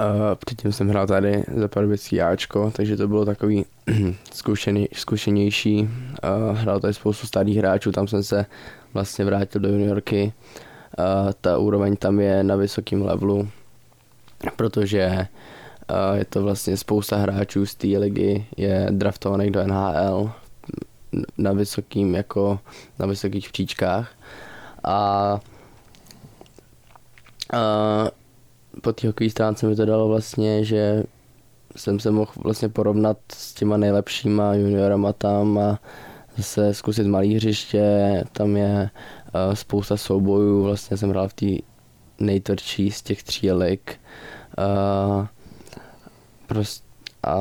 předtím 0.45 0.71
jsem 0.71 0.89
hrál 0.89 1.07
tady 1.07 1.43
za 1.55 1.67
Pardubický 1.67 2.21
Ačko, 2.21 2.71
takže 2.75 2.97
to 2.97 3.07
bylo 3.07 3.25
takový 3.25 3.65
zkušený, 4.33 4.87
zkušenější. 4.93 5.81
Uh, 5.81 6.57
hrál 6.57 6.79
tady 6.79 6.93
spoustu 6.93 7.27
starých 7.27 7.57
hráčů, 7.57 7.91
tam 7.91 8.07
jsem 8.07 8.23
se 8.23 8.45
vlastně 8.93 9.25
vrátil 9.25 9.61
do 9.61 9.69
juniorky. 9.69 10.33
Uh, 10.99 11.31
ta 11.41 11.57
úroveň 11.57 11.95
tam 11.95 12.19
je 12.19 12.43
na 12.43 12.55
vysokém 12.55 13.01
levelu, 13.01 13.49
protože 14.55 15.27
je 16.13 16.25
to 16.25 16.43
vlastně 16.43 16.77
spousta 16.77 17.17
hráčů 17.17 17.65
z 17.65 17.75
té 17.75 17.87
ligy, 17.87 18.45
je 18.57 18.87
draftovaných 18.91 19.51
do 19.51 19.67
NHL 19.67 20.31
na 21.37 21.51
vysokým, 21.51 22.15
jako 22.15 22.59
na 22.99 23.05
vysokých 23.05 23.49
příčkách. 23.49 24.11
A 24.83 25.39
uh, 27.53 28.09
po 28.81 28.93
té 28.93 29.07
hokejové 29.07 29.31
stránce 29.31 29.67
mi 29.67 29.75
to 29.75 29.85
dalo 29.85 30.07
vlastně, 30.07 30.65
že 30.65 31.03
jsem 31.75 31.99
se 31.99 32.11
mohl 32.11 32.31
vlastně 32.35 32.69
porovnat 32.69 33.17
s 33.33 33.53
těma 33.53 33.77
nejlepšíma 33.77 34.53
juniorama 34.53 35.13
tam 35.13 35.57
a 35.57 35.79
zase 36.37 36.73
zkusit 36.73 37.07
malý 37.07 37.35
hřiště, 37.35 38.23
tam 38.31 38.57
je 38.57 38.89
uh, 39.49 39.53
spousta 39.53 39.97
soubojů, 39.97 40.63
vlastně 40.63 40.97
jsem 40.97 41.09
hrál 41.09 41.27
v 41.27 41.33
té 41.33 41.45
nejtvrdší 42.19 42.91
z 42.91 43.01
těch 43.01 43.23
tří 43.23 43.51
lig. 43.51 43.99
Uh, 44.57 45.27
prost, 46.47 46.83
a 47.23 47.35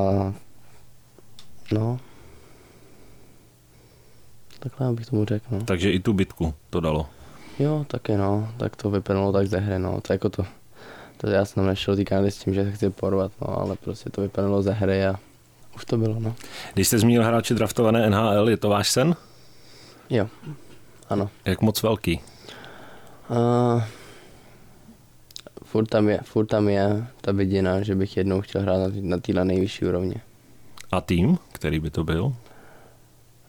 no, 1.73 1.99
takhle 4.59 4.93
bych 4.93 5.07
tomu 5.07 5.25
řekl. 5.25 5.47
No. 5.51 5.65
Takže 5.65 5.93
i 5.93 6.01
tu 6.01 6.13
bitku 6.13 6.55
to 6.71 6.81
dalo. 6.81 7.07
Jo, 7.59 7.85
taky 7.89 8.17
no, 8.17 8.53
tak 8.57 8.77
to 8.77 8.91
vypadalo 8.91 9.33
tak 9.33 9.47
ze 9.47 9.59
hry, 9.59 9.79
no, 9.79 10.01
to 10.01 10.13
jako 10.13 10.29
to 10.29 10.47
to 11.23 11.31
já 11.31 11.45
jsem 11.45 11.67
nešel 11.67 11.97
týká 11.97 12.19
s 12.19 12.39
tím, 12.39 12.55
že 12.55 12.65
se 12.65 12.73
chci 12.73 12.91
porvat, 12.91 13.33
no, 13.41 13.59
ale 13.59 13.77
prostě 13.77 14.11
to 14.11 14.21
vypadalo 14.21 14.63
ze 14.63 14.73
hry 14.73 15.07
a 15.07 15.15
už 15.77 15.85
to 15.85 15.99
bylo, 15.99 16.21
no. 16.21 16.35
Když 16.75 16.89
jste 16.89 16.99
zmínil 16.99 17.25
hráče 17.25 17.55
draftované 17.55 18.11
NHL, 18.11 18.49
je 18.49 18.57
to 18.57 18.69
váš 18.69 18.91
sen? 18.91 19.17
Jo, 20.11 20.29
ano. 21.09 21.31
Jak 21.45 21.61
moc 21.61 21.83
velký? 21.83 22.21
Uh, 23.31 23.83
furt, 25.65 25.87
tam 25.87 26.09
je, 26.09 26.21
furt 26.25 26.47
tam 26.47 26.69
je 26.69 27.07
ta 27.21 27.33
vidina, 27.33 27.83
že 27.83 27.95
bych 27.95 28.17
jednou 28.17 28.41
chtěl 28.41 28.63
hrát 28.63 28.79
na, 28.79 28.89
na 29.01 29.19
téhle 29.19 29.45
nejvyšší 29.45 29.85
úrovni. 29.85 30.15
A 30.93 31.01
tým, 31.01 31.39
který 31.53 31.81
by 31.81 31.91
to 31.91 32.05
byl? 32.05 32.33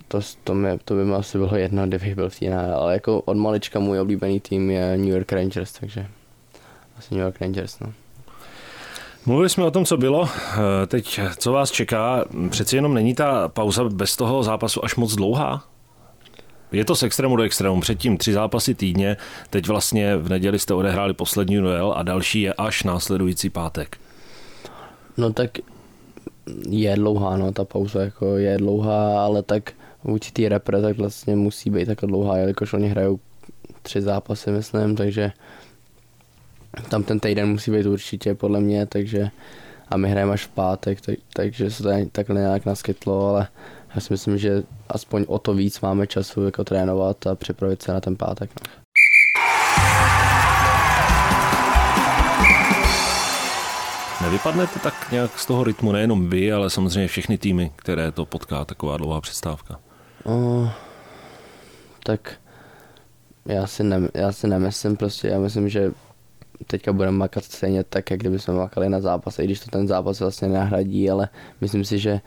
To, 0.08 0.20
to, 0.44 0.53
mě, 0.53 0.80
to 0.86 0.94
by 0.94 1.06
mi 1.06 1.13
asi 1.13 1.38
bylo 1.38 1.56
jedno, 1.56 1.88
kdybych 1.88 2.15
byl 2.15 2.30
v 2.30 2.39
té 2.39 2.56
ale 2.56 2.94
jako 2.94 3.22
od 3.22 3.38
malička 3.38 3.80
můj 3.80 4.00
oblíbený 4.00 4.39
tým 4.39 4.72
je 4.72 4.98
New 4.98 5.10
York 5.10 5.32
Rangers, 5.32 5.72
takže 5.72 6.08
asi 6.97 7.15
New 7.15 7.23
York 7.23 7.41
Rangers. 7.41 7.79
No. 7.79 7.93
Mluvili 9.25 9.50
jsme 9.50 9.63
o 9.63 9.71
tom, 9.71 9.85
co 9.85 9.97
bylo. 9.97 10.29
Eh, 10.29 10.88
teď, 10.88 11.19
co 11.38 11.51
vás 11.51 11.71
čeká? 11.71 12.25
Přeci 12.50 12.75
jenom 12.75 12.93
není 12.93 13.15
ta 13.15 13.47
pauza 13.47 13.83
bez 13.83 14.17
toho 14.17 14.43
zápasu 14.43 14.85
až 14.85 14.95
moc 14.95 15.15
dlouhá? 15.15 15.63
Je 16.71 16.85
to 16.85 16.95
z 16.95 17.03
extrému 17.03 17.35
do 17.35 17.43
extrému. 17.43 17.81
Předtím 17.81 18.17
tři 18.17 18.33
zápasy 18.33 18.75
týdně, 18.75 19.17
teď 19.50 19.67
vlastně 19.67 20.17
v 20.17 20.29
neděli 20.29 20.59
jste 20.59 20.73
odehráli 20.73 21.13
poslední 21.13 21.57
duel 21.57 21.93
a 21.97 22.03
další 22.03 22.41
je 22.41 22.53
až 22.53 22.83
následující 22.83 23.50
pátek. 23.50 23.97
No 25.17 25.33
tak 25.33 25.57
je 26.69 26.95
dlouhá, 26.95 27.38
no, 27.38 27.51
ta 27.51 27.65
pauza 27.65 28.01
jako 28.01 28.38
je 28.38 28.57
dlouhá, 28.57 29.25
ale 29.25 29.43
tak 29.43 29.71
vůči 30.03 30.31
té 30.31 30.50
repre 30.50 30.81
tak 30.81 30.97
vlastně 30.97 31.35
musí 31.35 31.69
být 31.69 31.85
takhle 31.85 32.07
dlouhá, 32.07 32.38
jelikož 32.38 32.73
oni 32.73 32.88
hrajou 32.88 33.19
tři 33.81 34.01
zápasy, 34.01 34.51
myslím, 34.51 34.95
takže 34.95 35.31
tam 36.89 37.03
ten 37.03 37.20
týden 37.20 37.50
musí 37.50 37.72
být 37.72 37.86
určitě 37.86 38.36
podle 38.36 38.60
mě, 38.60 38.86
takže 38.86 39.30
a 39.89 39.98
my 39.98 40.10
hrajeme 40.10 40.34
až 40.34 40.46
v 40.46 40.50
pátek, 40.50 41.01
tak, 41.01 41.15
takže 41.34 41.72
se 41.72 41.84
to 41.84 41.89
takhle 42.12 42.42
nějak 42.42 42.65
naskytlo, 42.65 43.27
ale 43.27 43.48
já 43.96 44.01
si 44.01 44.13
myslím, 44.13 44.38
že 44.38 44.63
aspoň 44.89 45.25
o 45.27 45.39
to 45.39 45.53
víc 45.53 45.82
máme 45.82 46.08
času 46.08 46.46
jako 46.46 46.63
trénovat 46.63 47.27
a 47.27 47.36
připravit 47.36 47.82
se 47.82 47.94
na 47.94 48.01
ten 48.01 48.15
pátek. 48.15 48.50
No. 48.62 48.84
Nevypadnete 54.22 54.80
tak 54.80 55.12
nějak 55.12 55.39
z 55.39 55.46
toho 55.46 55.63
rytmu 55.63 55.92
nejenom 55.92 56.30
vy, 56.30 56.53
ale 56.53 56.70
samozřejmě 56.70 57.08
všechny 57.08 57.38
týmy, 57.38 57.72
které 57.75 58.12
to 58.12 58.25
potká, 58.25 58.65
taková 58.65 58.98
dlouhá 58.98 59.22
přestávka? 59.22 59.80
O, 60.25 60.70
tak 62.03 62.34
já 63.46 63.68
si, 63.68 63.84
ne, 63.84 64.10
já 64.13 64.32
si 64.32 64.48
nemyslím 64.48 64.98
prostě, 64.98 65.27
já 65.27 65.39
myslím, 65.39 65.70
že 65.70 65.92
teďka 66.67 66.93
budeme 66.93 67.17
makat 67.17 67.43
stejně 67.43 67.84
tak, 67.84 68.12
jak 68.12 68.20
kdyby 68.20 68.39
jsme 68.39 68.53
makali 68.53 68.89
na 68.89 69.01
zápas, 69.01 69.39
i 69.39 69.43
když 69.43 69.60
to 69.60 69.72
ten 69.72 69.88
zápas 69.88 70.20
vlastně 70.20 70.48
nahradí, 70.48 71.10
ale 71.10 71.29
myslím 71.62 71.86
si, 71.86 72.00
že 72.00 72.22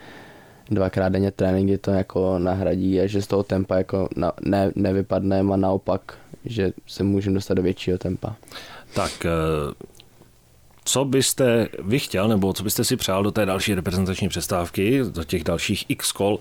dvakrát 0.70 1.08
denně 1.08 1.30
tréninky 1.30 1.78
to 1.78 1.90
jako 1.90 2.38
nahradí 2.38 3.00
a 3.00 3.06
že 3.06 3.22
z 3.22 3.26
toho 3.26 3.42
tempa 3.42 3.76
jako 3.76 4.08
na, 4.16 4.32
ne, 4.44 4.72
nevypadneme 4.74 5.54
a 5.54 5.56
naopak, 5.56 6.00
že 6.44 6.72
se 6.86 7.02
můžeme 7.02 7.34
dostat 7.34 7.54
do 7.54 7.62
většího 7.62 7.98
tempa. 7.98 8.36
Tak 8.94 9.26
eh, 9.26 9.86
co 10.84 11.04
byste 11.04 11.68
vy 11.82 11.98
chtěl, 11.98 12.28
nebo 12.28 12.52
co 12.52 12.62
byste 12.62 12.84
si 12.84 12.96
přál 12.96 13.22
do 13.22 13.30
té 13.30 13.46
další 13.46 13.74
reprezentační 13.74 14.28
přestávky, 14.28 15.00
do 15.10 15.24
těch 15.24 15.44
dalších 15.44 15.84
x 15.88 16.12
kol, 16.12 16.38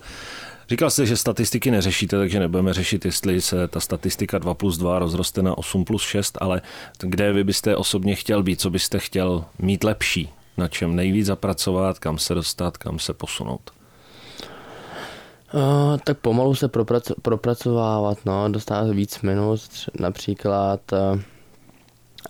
Říkal 0.68 0.90
jste, 0.90 1.06
že 1.06 1.16
statistiky 1.16 1.70
neřešíte, 1.70 2.18
takže 2.18 2.40
nebudeme 2.40 2.74
řešit, 2.74 3.04
jestli 3.04 3.40
se 3.40 3.68
ta 3.68 3.80
statistika 3.80 4.38
2 4.38 4.54
plus 4.54 4.78
2 4.78 4.98
rozroste 4.98 5.42
na 5.42 5.58
8 5.58 5.84
plus 5.84 6.02
6, 6.02 6.38
ale 6.40 6.62
kde 6.98 7.32
vy 7.32 7.44
byste 7.44 7.76
osobně 7.76 8.14
chtěl 8.14 8.42
být, 8.42 8.60
co 8.60 8.70
byste 8.70 8.98
chtěl 8.98 9.44
mít 9.58 9.84
lepší, 9.84 10.32
na 10.56 10.68
čem 10.68 10.96
nejvíc 10.96 11.26
zapracovat, 11.26 11.98
kam 11.98 12.18
se 12.18 12.34
dostat, 12.34 12.76
kam 12.76 12.98
se 12.98 13.14
posunout? 13.14 13.70
Uh, 15.54 15.98
tak 16.04 16.18
pomalu 16.18 16.54
se 16.54 16.66
propraco- 16.66 17.14
propracovávat, 17.22 18.18
no, 18.24 18.48
dostávat 18.48 18.90
víc 18.90 19.20
minut, 19.22 19.60
například 20.00 20.80
uh, 20.92 21.20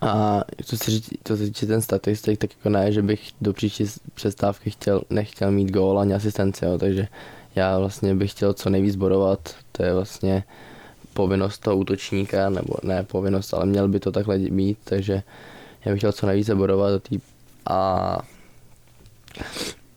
a 0.01 0.41
co 0.65 0.77
se, 0.77 0.91
co 1.25 1.37
se 1.37 1.45
týče 1.45 1.67
ten 1.67 1.83
statistik, 1.83 2.39
tak 2.39 2.51
jako 2.51 2.69
ne, 2.69 2.93
že 2.93 3.03
bych 3.03 3.31
do 3.41 3.53
příští 3.53 3.85
přestávky 4.15 4.71
chtěl, 4.71 5.03
nechtěl 5.11 5.51
mít 5.51 5.71
gól 5.71 5.99
ani 5.99 6.15
asistenci, 6.15 6.65
jo, 6.65 6.79
takže 6.79 7.09
já 7.57 7.79
vlastně 7.79 8.15
bych 8.15 8.31
chtěl 8.31 8.55
co 8.55 8.71
nejvíc 8.71 8.97
bodovat, 8.97 9.55
to 9.73 9.83
je 9.83 9.95
vlastně 9.95 10.45
povinnost 11.13 11.59
toho 11.59 11.77
útočníka, 11.77 12.51
nebo 12.51 12.75
ne 12.83 13.05
povinnost, 13.05 13.55
ale 13.55 13.67
měl 13.67 13.89
by 13.89 14.01
to 14.01 14.13
takhle 14.13 14.39
mít, 14.39 14.79
takže 14.85 15.23
já 15.85 15.93
bych 15.93 16.01
chtěl 16.01 16.13
co 16.13 16.27
nejvíce 16.27 16.55
bodovat 16.55 17.03
a, 17.67 18.19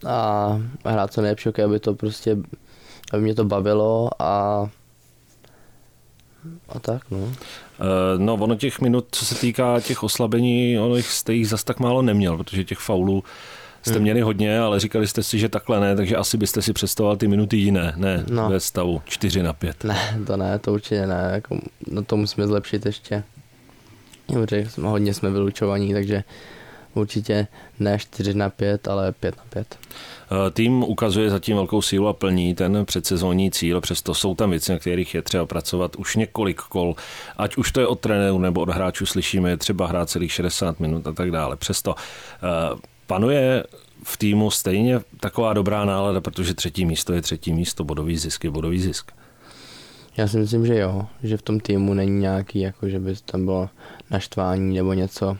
a 0.06 0.60
hrát 0.86 1.14
co 1.14 1.22
nejlepší, 1.22 1.50
aby 1.66 1.80
to 1.80 1.94
prostě, 1.94 2.38
aby 3.14 3.24
mě 3.24 3.36
to 3.36 3.46
bavilo 3.46 4.10
a 4.20 4.66
a 6.70 6.80
tak, 6.80 7.12
no. 7.12 7.32
Eh, 7.80 8.18
no, 8.18 8.34
ono 8.34 8.56
těch 8.56 8.82
minut, 8.82 9.08
co 9.12 9.26
se 9.26 9.36
týká 9.36 9.80
těch 9.80 10.04
oslabení, 10.04 10.80
ono 10.80 10.96
jste 10.96 11.34
jich 11.34 11.48
zas 11.48 11.64
tak 11.64 11.80
málo 11.80 12.02
neměl, 12.02 12.38
protože 12.38 12.64
těch 12.64 12.80
faulů 12.80 13.24
jste 13.82 13.94
hmm. 13.94 14.02
měli 14.02 14.22
hodně, 14.22 14.60
ale 14.60 14.80
říkali 14.80 15.08
jste 15.08 15.24
si, 15.24 15.40
že 15.40 15.50
takhle 15.50 15.80
ne, 15.80 15.96
takže 15.96 16.16
asi 16.16 16.38
byste 16.38 16.62
si 16.62 16.74
představoval 16.74 17.18
ty 17.18 17.28
minuty 17.28 17.58
jiné, 17.58 17.94
ne 17.96 18.26
no. 18.30 18.50
ve 18.50 18.60
stavu 18.60 19.02
4 19.06 19.44
na 19.44 19.54
5. 19.54 19.84
Ne, 19.84 20.20
to 20.28 20.38
ne, 20.38 20.60
to 20.60 20.74
určitě 20.74 21.08
ne, 21.08 21.30
jako, 21.34 21.60
no 21.92 22.04
to 22.04 22.18
musíme 22.18 22.48
zlepšit 22.48 22.86
ještě. 22.86 23.24
Dobře, 24.34 24.68
hodně 24.82 25.14
jsme 25.14 25.30
vylučovaní, 25.30 25.94
takže 25.94 26.24
určitě 26.94 27.48
ne 27.80 28.00
4 28.00 28.34
na 28.34 28.50
5, 28.50 28.88
ale 28.88 29.12
5 29.12 29.38
na 29.38 29.44
5. 29.50 29.78
Eh, 30.32 30.52
tým 30.52 30.84
ukazuje 30.84 31.30
zatím 31.30 31.56
velkou 31.56 31.82
sílu 31.82 32.08
a 32.08 32.14
plní 32.14 32.56
ten 32.56 32.86
předsezónní 32.86 33.52
cíl, 33.52 33.82
přesto 33.82 34.14
jsou 34.14 34.36
tam 34.36 34.50
věci, 34.50 34.72
na 34.72 34.80
kterých 34.80 35.16
je 35.16 35.22
třeba 35.22 35.46
pracovat 35.46 35.96
už 35.96 36.16
několik 36.16 36.62
kol, 36.62 36.96
ať 37.38 37.58
už 37.58 37.72
to 37.72 37.80
je 37.80 37.88
od 37.88 38.00
trenéru 38.00 38.40
nebo 38.40 38.62
od 38.62 38.70
hráčů 38.70 39.06
slyšíme, 39.06 39.50
je 39.50 39.58
třeba 39.58 39.88
hrát 39.88 40.10
celých 40.10 40.32
60 40.32 40.80
minut 40.80 41.08
a 41.08 41.12
tak 41.12 41.32
dále. 41.32 41.56
Přesto 41.56 41.96
eh, 41.96 42.80
panuje 43.10 43.64
v 44.04 44.18
týmu 44.18 44.52
stejně 44.52 45.00
taková 45.20 45.54
dobrá 45.54 45.86
nálada, 45.86 46.22
protože 46.22 46.54
třetí 46.54 46.86
místo 46.86 47.14
je 47.14 47.22
třetí 47.22 47.54
místo, 47.54 47.84
bodový 47.84 48.18
zisk 48.18 48.44
je 48.44 48.50
bodový 48.50 48.80
zisk. 48.80 49.12
Já 50.18 50.28
si 50.28 50.38
myslím, 50.38 50.66
že 50.66 50.80
jo, 50.80 51.06
že 51.24 51.38
v 51.38 51.42
tom 51.42 51.60
týmu 51.60 51.94
není 51.94 52.20
nějaký, 52.20 52.60
jako 52.60 52.90
že 52.90 53.00
by 53.00 53.16
tam 53.26 53.46
bylo 53.46 53.70
naštvání 54.12 54.76
nebo 54.76 54.94
něco. 54.94 55.38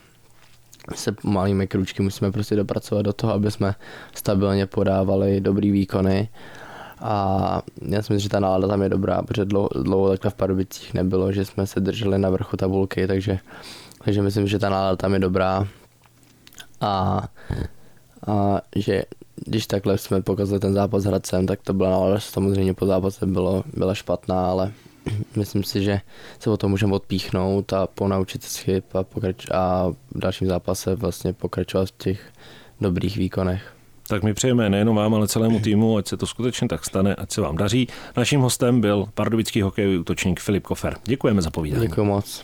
se 0.96 1.16
malými 1.24 1.68
kručky 1.68 2.02
musíme 2.02 2.32
prostě 2.32 2.56
dopracovat 2.56 3.06
do 3.06 3.14
toho, 3.14 3.34
aby 3.34 3.52
jsme 3.52 3.76
stabilně 4.16 4.66
podávali 4.66 5.42
dobrý 5.42 5.72
výkony 5.72 6.30
a 7.00 7.62
já 7.82 8.02
si 8.02 8.14
myslím, 8.14 8.20
že 8.20 8.30
ta 8.30 8.40
nálada 8.40 8.68
tam 8.68 8.82
je 8.82 8.90
dobrá, 8.90 9.22
protože 9.22 9.46
dlouho, 9.46 9.70
dlouho 9.84 10.10
takhle 10.10 10.32
v 10.32 10.36
Pardubicích 10.36 10.94
nebylo, 10.94 11.32
že 11.32 11.46
jsme 11.46 11.68
se 11.68 11.80
drželi 11.80 12.18
na 12.18 12.30
vrchu 12.30 12.58
tabulky, 12.58 13.08
takže, 13.08 13.40
takže 14.04 14.22
myslím, 14.22 14.48
že 14.48 14.60
ta 14.60 14.70
nálada 14.70 14.96
tam 14.96 15.14
je 15.14 15.20
dobrá 15.20 15.68
a, 16.82 17.24
a 18.28 18.62
že 18.76 19.04
když 19.46 19.68
takhle 19.68 19.98
jsme 19.98 20.22
pokazali 20.22 20.60
ten 20.60 20.74
zápas 20.74 21.04
s 21.04 21.06
Hradcem, 21.06 21.48
tak 21.48 21.60
to 21.62 21.74
byla 21.74 21.90
nálada, 21.90 22.20
samozřejmě 22.20 22.74
po 22.74 22.86
zápase 22.86 23.26
bylo, 23.26 23.64
byla 23.78 23.94
špatná, 23.96 24.50
ale 24.50 24.72
myslím 25.36 25.64
si, 25.64 25.84
že 25.84 26.02
se 26.40 26.50
o 26.50 26.58
to 26.58 26.70
můžeme 26.70 26.94
odpíchnout 26.94 27.74
a 27.74 27.88
ponaučit 27.88 28.44
se 28.44 28.64
chyb 28.64 28.84
a, 28.94 29.04
pokrač- 29.04 29.56
a 29.56 29.90
v 30.12 30.20
dalším 30.20 30.48
zápase 30.48 30.96
vlastně 30.96 31.34
pokračovat 31.34 31.88
v 31.88 31.98
těch 31.98 32.22
dobrých 32.82 33.18
výkonech. 33.18 33.74
Tak 34.08 34.24
my 34.24 34.34
přejeme 34.34 34.70
nejenom 34.70 34.96
vám, 34.96 35.14
ale 35.14 35.28
celému 35.28 35.60
týmu, 35.64 35.98
ať 35.98 36.08
se 36.08 36.18
to 36.18 36.28
skutečně 36.28 36.68
tak 36.68 36.86
stane, 36.86 37.16
ať 37.16 37.32
se 37.32 37.42
vám 37.42 37.58
daří. 37.58 37.88
Naším 38.18 38.42
hostem 38.42 38.82
byl 38.82 39.06
pardubický 39.14 39.62
hokejový 39.62 39.98
útočník 39.98 40.40
Filip 40.40 40.64
Kofer. 40.64 40.96
Děkujeme 41.06 41.42
za 41.42 41.52
povídání. 41.52 41.88
Děkuji 41.88 42.04
moc. 42.06 42.44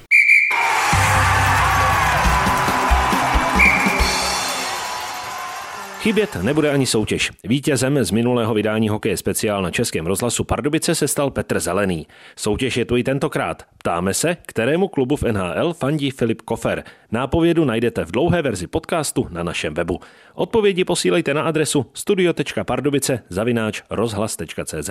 Chybět 6.05 6.35
nebude 6.35 6.69
ani 6.69 6.85
soutěž. 6.85 7.31
Vítězem 7.43 8.03
z 8.03 8.12
minulého 8.12 8.53
vydání 8.53 8.89
Hokeje 8.89 9.17
speciál 9.17 9.62
na 9.62 9.71
Českém 9.71 10.05
rozhlasu 10.05 10.43
Pardubice 10.43 10.95
se 10.95 11.07
stal 11.07 11.31
Petr 11.31 11.59
Zelený. 11.59 12.07
Soutěž 12.35 12.77
je 12.77 12.85
tu 12.85 12.97
i 12.97 13.03
tentokrát. 13.03 13.63
Ptáme 13.77 14.13
se, 14.13 14.38
kterému 14.45 14.88
klubu 14.88 15.15
v 15.15 15.24
NHL 15.24 15.74
fandí 15.74 16.12
Filip 16.12 16.41
Kofer. 16.41 16.83
Nápovědu 17.12 17.65
najdete 17.65 18.05
v 18.05 18.12
dlouhé 18.12 18.41
verzi 18.41 18.67
podcastu 18.67 19.27
na 19.31 19.43
našem 19.43 19.74
webu. 19.74 20.00
Odpovědi 20.35 20.85
posílejte 20.85 21.33
na 21.33 21.41
adresu 21.41 21.85
studio.pardubice 21.93 23.24
zavináč 23.29 23.81
rozhlas.cz. 23.89 24.89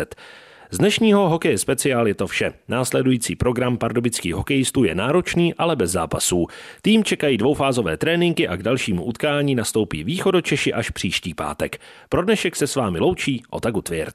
Z 0.71 0.79
dnešního 0.79 1.29
hokeje 1.29 1.59
speciál 1.59 2.09
je 2.09 2.15
to 2.15 2.27
vše. 2.27 2.53
Následující 2.69 3.37
program 3.37 3.79
pardubických 3.79 4.35
hokejistů 4.35 4.85
je 4.85 4.95
náročný, 4.95 5.55
ale 5.55 5.77
bez 5.77 5.91
zápasů. 5.91 6.47
Tým 6.83 7.05
čekají 7.05 7.37
dvoufázové 7.37 7.97
tréninky 7.97 8.49
a 8.49 8.57
k 8.57 8.63
dalšímu 8.63 9.05
utkání 9.05 9.55
nastoupí 9.55 10.05
východočeši 10.05 10.73
až 10.73 10.91
příští 10.91 11.35
pátek. 11.35 11.81
Pro 12.09 12.23
dnešek 12.23 12.57
se 12.57 12.67
s 12.67 12.77
vámi 12.77 12.99
loučí 12.99 13.43
Otagu 13.51 13.83
Tvěrt. 13.83 14.15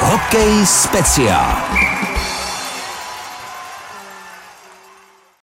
Hokej 0.00 0.66
speciál. 0.66 1.56